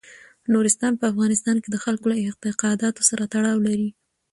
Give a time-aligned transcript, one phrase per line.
[0.53, 3.89] نورستان په افغانستان کې د خلکو له اعتقاداتو سره تړاو لري.